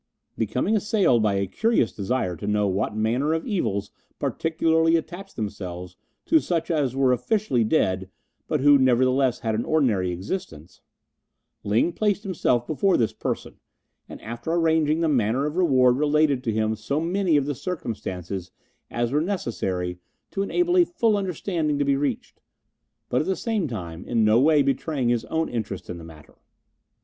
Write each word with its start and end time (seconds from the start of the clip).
Becoming 0.35 0.75
assailed 0.75 1.21
by 1.21 1.35
a 1.35 1.45
curious 1.45 1.91
desire 1.93 2.35
to 2.37 2.47
know 2.47 2.67
what 2.67 2.95
manner 2.95 3.33
of 3.33 3.45
evils 3.45 3.91
particularly 4.17 4.95
attached 4.95 5.35
themselves 5.35 5.95
to 6.25 6.39
such 6.39 6.71
as 6.71 6.95
were 6.95 7.13
officially 7.13 7.63
dead 7.63 8.09
but 8.47 8.61
who 8.61 8.79
nevertheless 8.79 9.41
had 9.41 9.53
an 9.53 9.63
ordinary 9.63 10.09
existence, 10.09 10.81
Ling 11.63 11.93
placed 11.93 12.23
himself 12.23 12.65
before 12.65 12.97
this 12.97 13.13
person, 13.13 13.59
and 14.09 14.19
after 14.23 14.51
arranging 14.51 15.01
the 15.01 15.07
manner 15.07 15.45
of 15.45 15.55
reward 15.55 15.95
related 15.97 16.43
to 16.45 16.51
him 16.51 16.75
so 16.75 16.99
many 16.99 17.37
of 17.37 17.45
the 17.45 17.53
circumstances 17.53 18.49
as 18.89 19.11
were 19.11 19.21
necessary 19.21 19.99
to 20.31 20.41
enable 20.41 20.77
a 20.77 20.83
full 20.83 21.15
understanding 21.15 21.77
to 21.77 21.85
be 21.85 21.95
reached, 21.95 22.41
but 23.07 23.21
at 23.21 23.27
the 23.27 23.35
same 23.35 23.67
time 23.67 24.03
in 24.05 24.25
no 24.25 24.39
way 24.39 24.63
betraying 24.63 25.09
his 25.09 25.25
own 25.25 25.47
interest 25.47 25.91
in 25.91 25.99
the 25.99 26.03
matter. 26.03 26.33